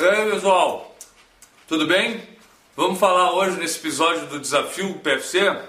aí, 0.00 0.30
pessoal? 0.30 0.96
Tudo 1.66 1.84
bem? 1.84 2.22
Vamos 2.76 3.00
falar 3.00 3.32
hoje 3.32 3.58
nesse 3.58 3.80
episódio 3.80 4.28
do 4.28 4.38
Desafio 4.38 4.94
PFC 5.00 5.60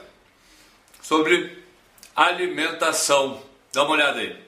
sobre 1.01 1.63
alimentação. 2.15 3.41
Dá 3.73 3.81
uma 3.81 3.93
olhada 3.93 4.19
aí. 4.19 4.39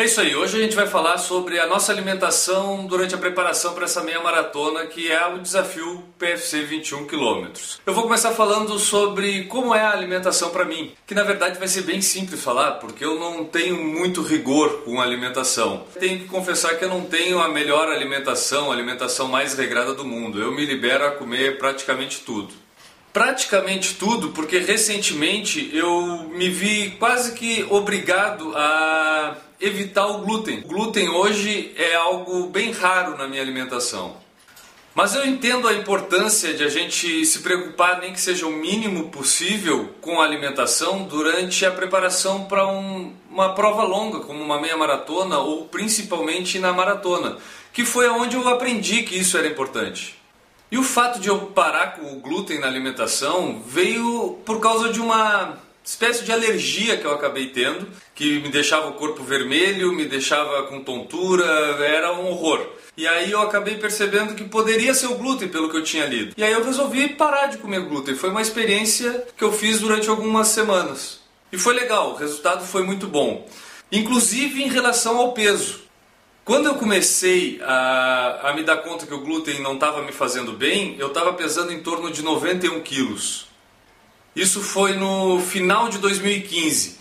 É 0.00 0.06
isso 0.06 0.18
aí, 0.18 0.34
hoje 0.34 0.56
a 0.56 0.62
gente 0.62 0.74
vai 0.74 0.86
falar 0.86 1.18
sobre 1.18 1.60
a 1.60 1.66
nossa 1.66 1.92
alimentação 1.92 2.86
durante 2.86 3.14
a 3.14 3.18
preparação 3.18 3.74
para 3.74 3.84
essa 3.84 4.02
meia 4.02 4.18
maratona 4.18 4.86
que 4.86 5.12
é 5.12 5.26
o 5.26 5.36
desafio 5.36 6.02
PFC 6.18 6.62
21 6.62 7.06
km. 7.06 7.48
Eu 7.84 7.92
vou 7.92 8.04
começar 8.04 8.30
falando 8.30 8.78
sobre 8.78 9.44
como 9.44 9.74
é 9.74 9.82
a 9.82 9.90
alimentação 9.90 10.48
para 10.48 10.64
mim, 10.64 10.94
que 11.06 11.14
na 11.14 11.22
verdade 11.22 11.58
vai 11.58 11.68
ser 11.68 11.82
bem 11.82 12.00
simples 12.00 12.42
falar, 12.42 12.76
porque 12.76 13.04
eu 13.04 13.20
não 13.20 13.44
tenho 13.44 13.76
muito 13.76 14.22
rigor 14.22 14.84
com 14.86 15.02
alimentação. 15.02 15.84
Tenho 15.98 16.20
que 16.20 16.28
confessar 16.28 16.78
que 16.78 16.84
eu 16.86 16.88
não 16.88 17.02
tenho 17.02 17.38
a 17.38 17.50
melhor 17.50 17.86
alimentação, 17.90 18.70
a 18.70 18.74
alimentação 18.74 19.28
mais 19.28 19.52
regrada 19.52 19.92
do 19.92 20.06
mundo. 20.06 20.40
Eu 20.40 20.50
me 20.50 20.64
libero 20.64 21.08
a 21.08 21.10
comer 21.10 21.58
praticamente 21.58 22.20
tudo 22.20 22.54
praticamente 23.12 23.96
tudo, 23.96 24.28
porque 24.28 24.60
recentemente 24.60 25.68
eu 25.74 26.30
me 26.32 26.48
vi 26.48 26.92
quase 26.92 27.32
que 27.32 27.66
obrigado 27.68 28.52
a 28.56 29.36
evitar 29.60 30.06
o 30.06 30.18
glúten. 30.18 30.60
O 30.60 30.68
glúten 30.68 31.08
hoje 31.08 31.72
é 31.76 31.94
algo 31.94 32.46
bem 32.46 32.72
raro 32.72 33.16
na 33.16 33.28
minha 33.28 33.42
alimentação. 33.42 34.16
Mas 34.94 35.14
eu 35.14 35.24
entendo 35.24 35.68
a 35.68 35.72
importância 35.72 36.52
de 36.52 36.64
a 36.64 36.68
gente 36.68 37.24
se 37.24 37.38
preocupar, 37.40 38.00
nem 38.00 38.12
que 38.12 38.20
seja 38.20 38.46
o 38.46 38.52
mínimo 38.52 39.08
possível, 39.10 39.94
com 40.00 40.20
a 40.20 40.24
alimentação 40.24 41.04
durante 41.04 41.64
a 41.64 41.70
preparação 41.70 42.46
para 42.46 42.66
um, 42.66 43.12
uma 43.30 43.54
prova 43.54 43.84
longa, 43.84 44.20
como 44.20 44.42
uma 44.42 44.60
meia 44.60 44.76
maratona 44.76 45.38
ou 45.38 45.66
principalmente 45.66 46.58
na 46.58 46.72
maratona, 46.72 47.36
que 47.72 47.84
foi 47.84 48.08
onde 48.08 48.36
eu 48.36 48.48
aprendi 48.48 49.04
que 49.04 49.16
isso 49.16 49.38
era 49.38 49.46
importante. 49.46 50.18
E 50.72 50.78
o 50.78 50.82
fato 50.82 51.20
de 51.20 51.28
eu 51.28 51.38
parar 51.38 51.96
com 51.96 52.12
o 52.12 52.20
glúten 52.20 52.58
na 52.58 52.66
alimentação 52.66 53.62
veio 53.64 54.38
por 54.44 54.60
causa 54.60 54.92
de 54.92 55.00
uma 55.00 55.56
espécie 55.90 56.22
de 56.22 56.30
alergia 56.30 56.96
que 56.96 57.04
eu 57.04 57.12
acabei 57.12 57.48
tendo, 57.48 57.88
que 58.14 58.38
me 58.38 58.48
deixava 58.48 58.86
o 58.88 58.92
corpo 58.92 59.24
vermelho, 59.24 59.92
me 59.92 60.04
deixava 60.04 60.62
com 60.64 60.84
tontura, 60.84 61.44
era 61.84 62.12
um 62.12 62.28
horror. 62.28 62.64
E 62.96 63.08
aí 63.08 63.32
eu 63.32 63.42
acabei 63.42 63.76
percebendo 63.76 64.36
que 64.36 64.44
poderia 64.44 64.94
ser 64.94 65.08
o 65.08 65.16
glúten, 65.16 65.48
pelo 65.48 65.68
que 65.68 65.76
eu 65.76 65.82
tinha 65.82 66.06
lido. 66.06 66.32
E 66.36 66.44
aí 66.44 66.52
eu 66.52 66.64
resolvi 66.64 67.08
parar 67.08 67.46
de 67.46 67.58
comer 67.58 67.80
glúten. 67.80 68.14
Foi 68.14 68.30
uma 68.30 68.40
experiência 68.40 69.26
que 69.36 69.42
eu 69.42 69.52
fiz 69.52 69.80
durante 69.80 70.08
algumas 70.08 70.48
semanas. 70.48 71.20
E 71.50 71.58
foi 71.58 71.74
legal, 71.74 72.12
o 72.12 72.16
resultado 72.16 72.64
foi 72.64 72.84
muito 72.84 73.08
bom. 73.08 73.48
Inclusive 73.90 74.62
em 74.62 74.68
relação 74.68 75.18
ao 75.18 75.32
peso. 75.32 75.80
Quando 76.44 76.66
eu 76.66 76.76
comecei 76.76 77.60
a, 77.64 78.50
a 78.50 78.54
me 78.54 78.62
dar 78.62 78.76
conta 78.78 79.06
que 79.06 79.14
o 79.14 79.20
glúten 79.20 79.60
não 79.60 79.74
estava 79.74 80.02
me 80.02 80.12
fazendo 80.12 80.52
bem, 80.52 80.94
eu 81.00 81.08
estava 81.08 81.32
pesando 81.32 81.72
em 81.72 81.82
torno 81.82 82.12
de 82.12 82.22
91 82.22 82.80
quilos. 82.80 83.49
Isso 84.34 84.60
foi 84.60 84.92
no 84.92 85.40
final 85.40 85.88
de 85.88 85.98
2015. 85.98 86.98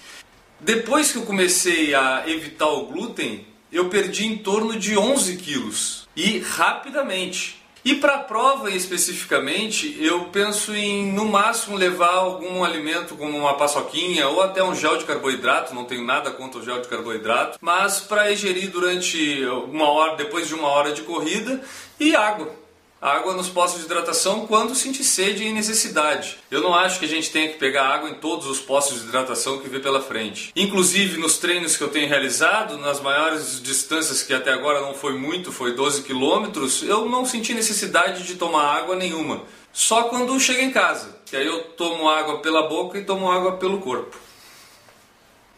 Depois 0.59 1.11
que 1.11 1.19
eu 1.19 1.23
comecei 1.23 1.93
a 1.93 2.23
evitar 2.27 2.67
o 2.67 2.87
glúten, 2.87 3.45
eu 3.71 3.87
perdi 3.87 4.25
em 4.25 4.37
torno 4.37 4.77
de 4.77 4.97
11 4.97 5.37
quilos 5.37 6.07
e 6.15 6.39
rapidamente. 6.39 7.59
E 7.85 7.95
para 7.95 8.15
a 8.15 8.19
prova 8.19 8.71
especificamente, 8.71 9.95
eu 10.01 10.25
penso 10.25 10.73
em 10.75 11.13
no 11.13 11.25
máximo 11.25 11.77
levar 11.77 12.13
algum 12.13 12.63
alimento 12.63 13.15
como 13.15 13.37
uma 13.37 13.53
paçoquinha 13.53 14.27
ou 14.27 14.41
até 14.41 14.61
um 14.63 14.75
gel 14.75 14.97
de 14.97 15.05
carboidrato, 15.05 15.73
não 15.73 15.85
tenho 15.85 16.03
nada 16.03 16.31
contra 16.31 16.59
o 16.59 16.65
gel 16.65 16.81
de 16.81 16.89
carboidrato, 16.89 17.57
mas 17.61 18.01
para 18.01 18.31
ingerir 18.31 18.69
durante 18.69 19.45
uma 19.45 19.87
hora, 19.87 20.17
depois 20.17 20.47
de 20.47 20.55
uma 20.55 20.67
hora 20.67 20.91
de 20.91 21.03
corrida 21.03 21.61
e 21.99 22.15
água 22.15 22.53
água 23.01 23.33
nos 23.33 23.47
postos 23.47 23.79
de 23.79 23.85
hidratação 23.85 24.45
quando 24.45 24.75
sentir 24.75 25.03
sede 25.03 25.45
e 25.45 25.53
necessidade. 25.53 26.37
Eu 26.51 26.61
não 26.61 26.75
acho 26.75 26.99
que 26.99 27.05
a 27.05 27.07
gente 27.09 27.31
tenha 27.31 27.47
que 27.47 27.57
pegar 27.57 27.87
água 27.87 28.09
em 28.09 28.15
todos 28.15 28.45
os 28.47 28.59
postos 28.59 29.01
de 29.01 29.07
hidratação 29.07 29.59
que 29.59 29.69
vê 29.69 29.79
pela 29.79 30.01
frente. 30.01 30.51
Inclusive 30.55 31.17
nos 31.17 31.37
treinos 31.37 31.77
que 31.77 31.83
eu 31.83 31.87
tenho 31.87 32.09
realizado, 32.09 32.77
nas 32.77 32.99
maiores 32.99 33.61
distâncias 33.61 34.21
que 34.21 34.33
até 34.33 34.51
agora 34.51 34.81
não 34.81 34.93
foi 34.93 35.17
muito, 35.17 35.51
foi 35.51 35.73
12 35.73 36.03
quilômetros, 36.03 36.83
eu 36.83 37.07
não 37.07 37.25
senti 37.25 37.53
necessidade 37.53 38.23
de 38.23 38.35
tomar 38.35 38.63
água 38.63 38.95
nenhuma. 38.95 39.43
Só 39.71 40.03
quando 40.03 40.37
chego 40.39 40.61
em 40.61 40.71
casa, 40.71 41.19
que 41.25 41.37
aí 41.37 41.45
eu 41.45 41.63
tomo 41.77 42.09
água 42.09 42.39
pela 42.39 42.67
boca 42.67 42.97
e 42.97 43.05
tomo 43.05 43.31
água 43.31 43.53
pelo 43.53 43.79
corpo. 43.79 44.17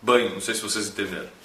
Banho, 0.01 0.31
não 0.31 0.41
sei 0.41 0.53
se 0.53 0.62
vocês 0.62 0.88
entenderam. 0.88 1.41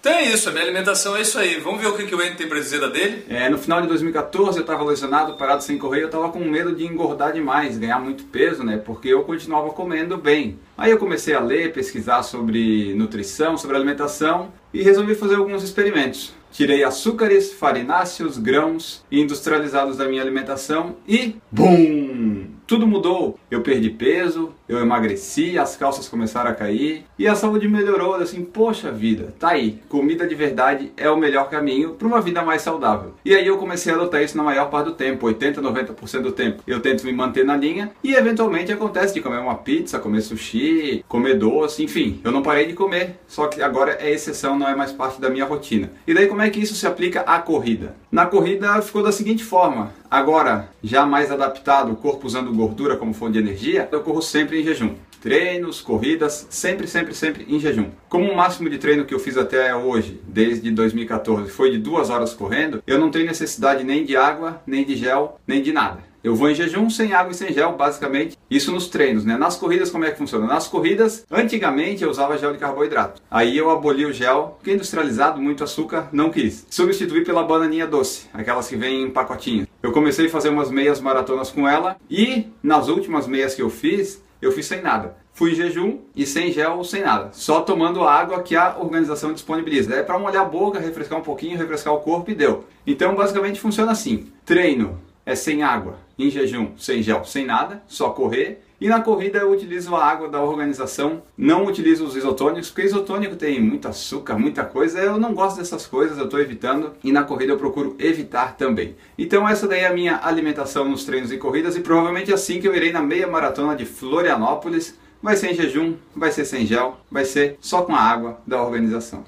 Então 0.00 0.12
é 0.12 0.32
isso, 0.32 0.48
a 0.48 0.52
minha 0.52 0.64
alimentação 0.64 1.14
é 1.14 1.20
isso 1.20 1.38
aí. 1.38 1.60
Vamos 1.60 1.82
ver 1.82 1.88
o 1.88 1.94
que, 1.94 2.06
que 2.06 2.14
o 2.14 2.20
Andy 2.20 2.34
tem 2.34 2.48
pra 2.48 2.58
dizer 2.58 2.80
da 2.80 2.86
dele? 2.86 3.22
É, 3.28 3.50
no 3.50 3.58
final 3.58 3.82
de 3.82 3.88
2014 3.88 4.56
eu 4.56 4.62
estava 4.62 4.82
lesionado, 4.82 5.34
parado 5.34 5.62
sem 5.62 5.76
correr, 5.76 6.00
eu 6.00 6.06
estava 6.06 6.30
com 6.30 6.38
medo 6.40 6.74
de 6.74 6.86
engordar 6.86 7.34
demais, 7.34 7.76
ganhar 7.76 7.98
muito 7.98 8.24
peso, 8.24 8.64
né? 8.64 8.78
Porque 8.78 9.08
eu 9.08 9.24
continuava 9.24 9.68
comendo 9.70 10.16
bem. 10.16 10.58
Aí 10.78 10.90
eu 10.90 10.96
comecei 10.96 11.34
a 11.34 11.40
ler, 11.40 11.74
pesquisar 11.74 12.22
sobre 12.22 12.94
nutrição, 12.94 13.58
sobre 13.58 13.76
alimentação 13.76 14.50
e 14.72 14.82
resolvi 14.82 15.14
fazer 15.14 15.36
alguns 15.36 15.62
experimentos. 15.62 16.34
Tirei 16.52 16.82
açúcares, 16.82 17.52
farináceos, 17.52 18.36
grãos 18.36 19.04
industrializados 19.10 19.96
da 19.96 20.08
minha 20.08 20.22
alimentação 20.22 20.96
e 21.06 21.36
BUM! 21.50 22.60
Tudo 22.70 22.86
mudou. 22.86 23.36
Eu 23.50 23.62
perdi 23.62 23.90
peso, 23.90 24.52
eu 24.68 24.78
emagreci, 24.78 25.58
as 25.58 25.74
calças 25.74 26.08
começaram 26.08 26.50
a 26.50 26.54
cair 26.54 27.04
e 27.18 27.26
a 27.26 27.34
saúde 27.34 27.66
melhorou. 27.66 28.14
Assim, 28.14 28.44
poxa 28.44 28.92
vida, 28.92 29.34
tá 29.40 29.48
aí. 29.48 29.80
Comida 29.88 30.24
de 30.24 30.36
verdade 30.36 30.92
é 30.96 31.10
o 31.10 31.16
melhor 31.16 31.50
caminho 31.50 31.94
para 31.94 32.06
uma 32.06 32.20
vida 32.20 32.44
mais 32.44 32.62
saudável. 32.62 33.14
E 33.24 33.34
aí 33.34 33.44
eu 33.44 33.58
comecei 33.58 33.92
a 33.92 33.96
adotar 33.96 34.22
isso 34.22 34.36
na 34.36 34.44
maior 34.44 34.70
parte 34.70 34.86
do 34.86 34.92
tempo, 34.94 35.26
80, 35.26 35.60
90% 35.60 36.22
do 36.22 36.30
tempo. 36.30 36.62
Eu 36.64 36.78
tento 36.78 37.04
me 37.04 37.12
manter 37.12 37.44
na 37.44 37.56
linha 37.56 37.90
e 38.04 38.14
eventualmente 38.14 38.70
acontece 38.70 39.14
de 39.14 39.20
comer 39.20 39.38
uma 39.38 39.56
pizza, 39.56 39.98
comer 39.98 40.20
sushi, 40.20 41.04
comer 41.08 41.34
doce, 41.34 41.82
enfim. 41.82 42.20
Eu 42.22 42.30
não 42.30 42.40
parei 42.40 42.66
de 42.66 42.74
comer, 42.74 43.18
só 43.26 43.48
que 43.48 43.60
agora 43.60 43.98
é 44.00 44.12
exceção, 44.12 44.56
não 44.60 44.68
é 44.68 44.76
mais 44.76 44.92
parte 44.92 45.20
da 45.20 45.30
minha 45.30 45.46
rotina. 45.46 45.90
E 46.06 46.12
daí 46.12 46.26
como 46.26 46.42
é 46.42 46.50
que 46.50 46.60
isso 46.60 46.74
se 46.74 46.86
aplica 46.86 47.22
à 47.22 47.38
corrida? 47.40 47.96
Na 48.12 48.26
corrida 48.26 48.80
ficou 48.82 49.02
da 49.02 49.10
seguinte 49.10 49.42
forma: 49.42 49.92
agora 50.10 50.68
já 50.82 51.06
mais 51.06 51.32
adaptado, 51.32 51.90
o 51.90 51.96
corpo 51.96 52.26
usando 52.26 52.52
gordura 52.52 52.96
como 52.96 53.14
fonte 53.14 53.32
de 53.32 53.38
energia, 53.38 53.88
eu 53.90 54.02
corro 54.02 54.20
sempre 54.20 54.60
em 54.60 54.64
jejum. 54.64 54.94
Treinos, 55.20 55.82
corridas, 55.82 56.46
sempre, 56.48 56.86
sempre, 56.86 57.14
sempre 57.14 57.46
em 57.46 57.60
jejum. 57.60 57.90
Como 58.08 58.30
o 58.30 58.36
máximo 58.36 58.70
de 58.70 58.78
treino 58.78 59.04
que 59.04 59.14
eu 59.14 59.18
fiz 59.18 59.36
até 59.36 59.74
hoje, 59.74 60.18
desde 60.26 60.70
2014, 60.70 61.50
foi 61.50 61.70
de 61.70 61.78
duas 61.78 62.08
horas 62.08 62.32
correndo, 62.32 62.82
eu 62.86 62.98
não 62.98 63.10
tenho 63.10 63.26
necessidade 63.26 63.84
nem 63.84 64.04
de 64.04 64.16
água, 64.16 64.62
nem 64.66 64.82
de 64.82 64.96
gel, 64.96 65.38
nem 65.46 65.60
de 65.60 65.72
nada. 65.72 66.09
Eu 66.22 66.34
vou 66.34 66.50
em 66.50 66.54
jejum 66.54 66.90
sem 66.90 67.14
água 67.14 67.32
e 67.32 67.34
sem 67.34 67.52
gel, 67.52 67.72
basicamente. 67.76 68.36
Isso 68.50 68.70
nos 68.70 68.88
treinos, 68.88 69.24
né? 69.24 69.38
Nas 69.38 69.56
corridas, 69.56 69.90
como 69.90 70.04
é 70.04 70.10
que 70.10 70.18
funciona? 70.18 70.46
Nas 70.46 70.68
corridas, 70.68 71.24
antigamente 71.30 72.04
eu 72.04 72.10
usava 72.10 72.36
gel 72.36 72.52
de 72.52 72.58
carboidrato. 72.58 73.22
Aí 73.30 73.56
eu 73.56 73.70
aboli 73.70 74.04
o 74.04 74.12
gel, 74.12 74.56
porque 74.58 74.72
industrializado, 74.72 75.40
muito 75.40 75.64
açúcar, 75.64 76.08
não 76.12 76.30
quis. 76.30 76.66
Substituí 76.68 77.24
pela 77.24 77.42
bananinha 77.42 77.86
doce, 77.86 78.26
aquelas 78.34 78.68
que 78.68 78.76
vêm 78.76 79.04
em 79.04 79.10
pacotinhos. 79.10 79.66
Eu 79.82 79.92
comecei 79.92 80.26
a 80.26 80.30
fazer 80.30 80.50
umas 80.50 80.70
meias 80.70 81.00
maratonas 81.00 81.50
com 81.50 81.66
ela 81.66 81.96
e 82.10 82.48
nas 82.62 82.88
últimas 82.88 83.26
meias 83.26 83.54
que 83.54 83.62
eu 83.62 83.70
fiz, 83.70 84.22
eu 84.42 84.52
fiz 84.52 84.66
sem 84.66 84.82
nada. 84.82 85.16
Fui 85.32 85.52
em 85.52 85.54
jejum 85.54 86.00
e 86.14 86.26
sem 86.26 86.52
gel, 86.52 86.84
sem 86.84 87.02
nada. 87.02 87.30
Só 87.32 87.62
tomando 87.62 88.04
a 88.04 88.12
água 88.12 88.42
que 88.42 88.54
a 88.54 88.76
organização 88.78 89.32
disponibiliza. 89.32 89.94
É 89.94 90.02
para 90.02 90.18
molhar 90.18 90.42
a 90.42 90.48
boca, 90.48 90.78
refrescar 90.78 91.18
um 91.18 91.22
pouquinho, 91.22 91.56
refrescar 91.56 91.94
o 91.94 92.00
corpo 92.00 92.30
e 92.30 92.34
deu. 92.34 92.66
Então, 92.86 93.14
basicamente 93.14 93.58
funciona 93.58 93.92
assim: 93.92 94.26
treino 94.44 95.00
é 95.24 95.34
sem 95.34 95.62
água, 95.62 95.96
em 96.26 96.30
jejum, 96.30 96.72
sem 96.76 97.02
gel, 97.02 97.24
sem 97.24 97.44
nada, 97.44 97.82
só 97.86 98.10
correr. 98.10 98.62
E 98.80 98.88
na 98.88 99.02
corrida 99.02 99.40
eu 99.40 99.50
utilizo 99.50 99.94
a 99.94 100.02
água 100.02 100.26
da 100.26 100.42
organização, 100.42 101.22
não 101.36 101.66
utilizo 101.66 102.02
os 102.02 102.16
isotônicos, 102.16 102.70
porque 102.70 102.86
isotônico 102.86 103.36
tem 103.36 103.60
muito 103.60 103.86
açúcar, 103.86 104.38
muita 104.38 104.64
coisa, 104.64 104.98
eu 104.98 105.18
não 105.18 105.34
gosto 105.34 105.58
dessas 105.58 105.86
coisas, 105.86 106.16
eu 106.16 106.24
estou 106.24 106.40
evitando 106.40 106.94
e 107.04 107.12
na 107.12 107.22
corrida 107.22 107.52
eu 107.52 107.58
procuro 107.58 107.94
evitar 107.98 108.56
também. 108.56 108.96
Então 109.18 109.46
essa 109.46 109.68
daí 109.68 109.80
é 109.80 109.86
a 109.86 109.92
minha 109.92 110.18
alimentação 110.22 110.88
nos 110.88 111.04
treinos 111.04 111.30
e 111.30 111.36
corridas 111.36 111.76
e 111.76 111.80
provavelmente 111.80 112.32
assim 112.32 112.58
que 112.58 112.66
eu 112.66 112.74
irei 112.74 112.90
na 112.90 113.02
meia 113.02 113.26
maratona 113.26 113.76
de 113.76 113.84
Florianópolis, 113.84 114.98
vai 115.22 115.36
ser 115.36 115.50
em 115.50 115.54
jejum, 115.54 115.96
vai 116.16 116.32
ser 116.32 116.46
sem 116.46 116.64
gel, 116.64 116.98
vai 117.10 117.26
ser 117.26 117.58
só 117.60 117.82
com 117.82 117.94
a 117.94 118.00
água 118.00 118.40
da 118.46 118.62
organização. 118.62 119.24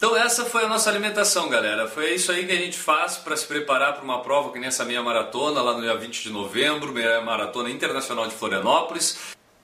Então 0.00 0.16
essa 0.16 0.46
foi 0.46 0.64
a 0.64 0.66
nossa 0.66 0.88
alimentação, 0.88 1.50
galera. 1.50 1.86
Foi 1.86 2.14
isso 2.14 2.32
aí 2.32 2.46
que 2.46 2.52
a 2.52 2.56
gente 2.56 2.78
faz 2.78 3.18
para 3.18 3.36
se 3.36 3.44
preparar 3.44 3.92
para 3.92 4.02
uma 4.02 4.22
prova 4.22 4.50
que 4.50 4.58
nem 4.58 4.68
essa 4.68 4.82
meia 4.82 5.02
maratona 5.02 5.60
lá 5.60 5.74
no 5.74 5.82
dia 5.82 5.94
20 5.94 6.22
de 6.22 6.30
novembro, 6.30 6.90
meia 6.90 7.20
maratona 7.20 7.68
internacional 7.68 8.26
de 8.26 8.34
Florianópolis. 8.34 9.18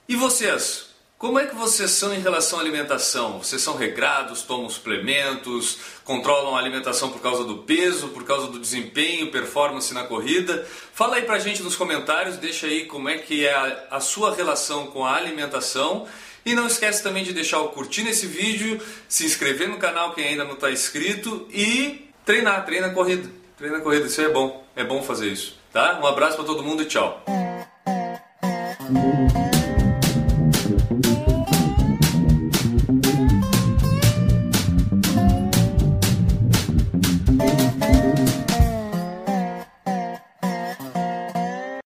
E 0.06 0.14
vocês? 0.14 0.90
Como 1.16 1.38
é 1.38 1.46
que 1.46 1.54
vocês 1.54 1.90
são 1.92 2.12
em 2.12 2.20
relação 2.20 2.58
à 2.58 2.62
alimentação? 2.62 3.38
Vocês 3.38 3.62
são 3.62 3.78
regrados, 3.78 4.42
tomam 4.42 4.68
suplementos, 4.68 5.78
controlam 6.04 6.54
a 6.54 6.58
alimentação 6.58 7.08
por 7.08 7.22
causa 7.22 7.42
do 7.42 7.56
peso, 7.62 8.08
por 8.08 8.24
causa 8.24 8.48
do 8.48 8.58
desempenho, 8.58 9.30
performance 9.30 9.94
na 9.94 10.04
corrida? 10.04 10.68
Fala 10.92 11.16
aí 11.16 11.22
pra 11.22 11.38
gente 11.38 11.62
nos 11.62 11.76
comentários, 11.76 12.36
deixa 12.36 12.66
aí 12.66 12.84
como 12.84 13.08
é 13.08 13.16
que 13.16 13.46
é 13.46 13.54
a, 13.54 13.86
a 13.92 14.00
sua 14.00 14.34
relação 14.34 14.88
com 14.88 15.02
a 15.02 15.16
alimentação 15.16 16.06
E 16.46 16.54
não 16.54 16.68
esquece 16.68 17.02
também 17.02 17.24
de 17.24 17.32
deixar 17.32 17.60
o 17.60 17.70
curtir 17.70 18.04
nesse 18.04 18.24
vídeo, 18.28 18.80
se 19.08 19.26
inscrever 19.26 19.68
no 19.68 19.78
canal 19.78 20.14
quem 20.14 20.28
ainda 20.28 20.44
não 20.44 20.52
está 20.52 20.70
inscrito 20.70 21.48
e 21.52 22.08
treinar, 22.24 22.64
treina 22.64 22.86
a 22.86 22.90
corrida. 22.90 23.28
Treina 23.58 23.78
a 23.78 23.80
corrida, 23.80 24.06
isso 24.06 24.20
é 24.20 24.28
bom. 24.28 24.64
É 24.76 24.84
bom 24.84 25.02
fazer 25.02 25.26
isso, 25.26 25.58
tá? 25.72 25.98
Um 26.00 26.06
abraço 26.06 26.36
para 26.36 26.44
todo 26.44 26.62
mundo 26.62 26.82
e 26.82 26.86
tchau. 26.86 27.24